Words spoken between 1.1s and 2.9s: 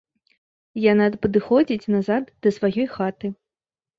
падыходзіць назад да сваёй